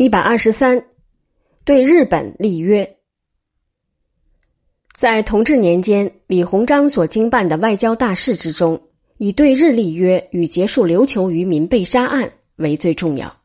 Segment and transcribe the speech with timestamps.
[0.00, 0.84] 一百二十三，
[1.64, 2.98] 对日本立约。
[4.96, 8.80] 在同治年间，李鸿章所经办的外交大事之中，
[9.16, 13.38] 以对日立约与结束琉球渔民被杀案为最重要。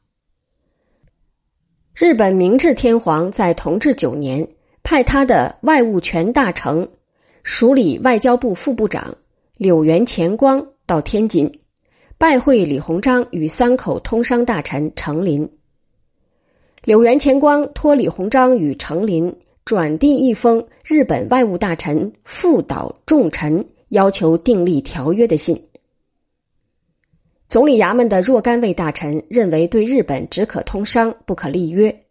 [1.96, 4.48] 日本明治天皇在同治九年，
[4.84, 6.88] 派他的外务权大臣、
[7.42, 9.18] 署理外交部副部长
[9.58, 11.52] 柳原前光到天津，
[12.20, 15.50] 拜会李鸿章与三口通商大臣成林。
[16.84, 19.34] 柳原前光托李鸿章与成林
[19.64, 25.64] 转递一封日本外务大臣副岛重臣要求订立条约的信。
[27.48, 32.02] 总理衙门的若干位大臣认为对日本只可通商不可立约。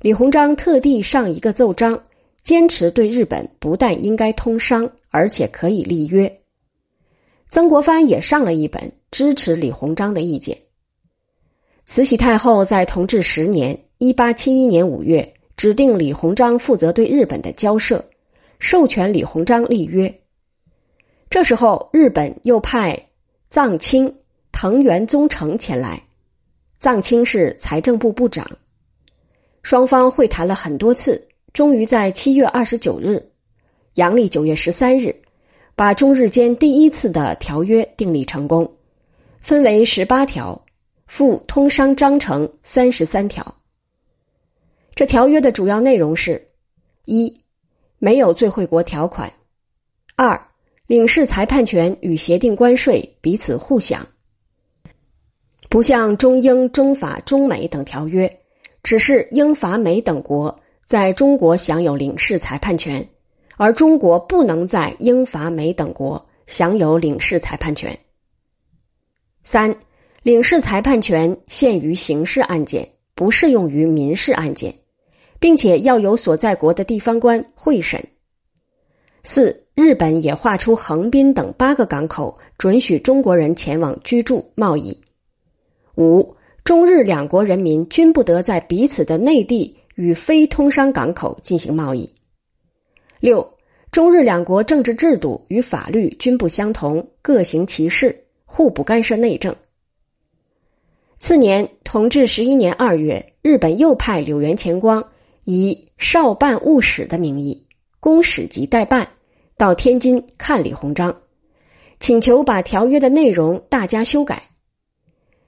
[0.00, 2.02] 李鸿章特地上一个奏章，
[2.42, 6.40] 坚持对日本不但应该通商，而且可以立约。
[7.48, 10.58] 曾国藩也上了一本，支持李鸿章的意见。
[11.86, 13.78] 慈禧太后在同治十年。
[14.00, 18.04] 一八七一年五月，指定李鸿章负责对日本的交涉，
[18.60, 20.20] 授权李鸿章立约。
[21.28, 23.08] 这时候，日本又派
[23.50, 24.14] 藏青
[24.52, 26.00] 藤原宗成前来，
[26.78, 28.48] 藏青是财政部部长。
[29.64, 33.20] 双方会谈了很多次，终于在七月二十九日
[33.94, 35.12] （阳历九月十三日），
[35.74, 38.76] 把中日间第一次的条约订立成功，
[39.40, 40.64] 分为十八条，
[41.08, 43.56] 附通商章程三十三条。
[44.98, 46.48] 这条约的主要内容是：
[47.04, 47.32] 一、
[48.00, 49.30] 没有最惠国条款；
[50.16, 50.48] 二、
[50.88, 54.08] 领事裁判权与协定关税彼此互享，
[55.68, 58.40] 不像中英、中法、中美等条约，
[58.82, 63.08] 只是英法美等国在中国享有领事裁判权，
[63.56, 67.96] 而中国不能在英法美等国享有领事裁判权。
[69.44, 69.78] 三、
[70.24, 74.74] 领事裁判权限于刑事案件，不适用于民事案件。
[75.40, 78.08] 并且要由所在国的地方官会审。
[79.22, 85.00] 四、日本也划出横滨等八个港口，准许中国人前往居住、贸易。
[85.96, 92.14] 五、中日两国人民均不得在彼此的内地与非通商港口进行贸易。
[93.20, 93.54] 六、
[93.90, 99.54] 中日两国政治制度与法律均不相同，各行其事，互不干涉内政。
[101.18, 105.04] 次年，同治十一年二月，日本又派柳原前光。
[105.50, 107.66] 以少办务使的名义，
[108.00, 109.08] 公使级代办，
[109.56, 111.16] 到天津看李鸿章，
[111.98, 114.42] 请求把条约的内容大加修改：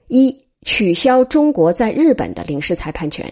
[0.07, 3.27] 一、取消中国在日本的领事裁判权；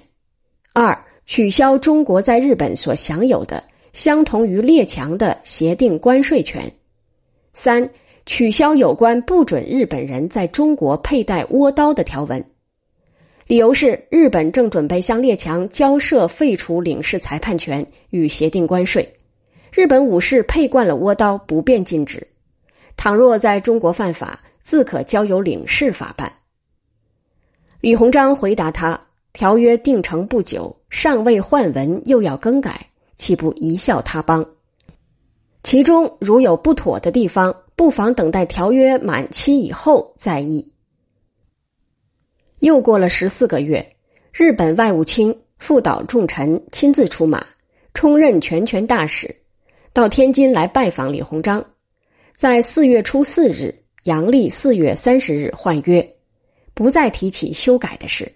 [0.71, 3.63] 二、取消中国在日本所享有的
[3.93, 6.69] 相同于列强的协定关税权；
[7.51, 7.89] 三、
[8.27, 12.45] 取消有关不准日本人在中国佩戴倭刀的条文。
[13.49, 19.15] 理由是，日本正准备向列强交涉废除领事裁判权与协定关税。
[19.73, 22.27] 日本武士佩惯了倭刀，不便禁止。
[22.95, 26.31] 倘若在中国犯法，自可交由领事法办。
[27.81, 34.45] 李鸿章回答他：“条约定成不久，尚未换文，又要更改，岂不贻笑他邦？
[35.63, 40.68] 其中如有不妥的地方，不妨等待条约满期以后再议。”
[42.59, 43.95] 又过了十四个月，
[44.33, 47.45] 日本外务卿副岛重臣亲自出马，
[47.93, 49.33] 充任全权大使，
[49.93, 51.65] 到天津来拜访李鸿章。
[52.35, 56.15] 在四月初四日（阳历四月三十日）换约，
[56.73, 58.31] 不再提起修改的事。